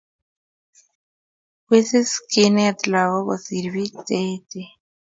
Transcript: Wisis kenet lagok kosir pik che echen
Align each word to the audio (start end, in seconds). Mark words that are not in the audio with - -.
Wisis 1.67 2.11
kenet 2.31 2.79
lagok 2.91 3.23
kosir 3.27 3.65
pik 3.73 3.93
che 4.07 4.17
echen 4.33 4.69